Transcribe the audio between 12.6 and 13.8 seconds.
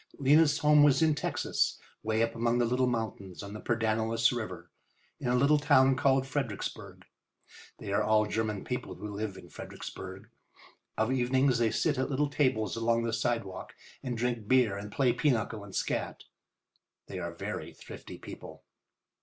along the sidewalk